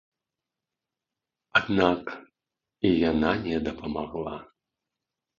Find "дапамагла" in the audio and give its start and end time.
3.67-4.33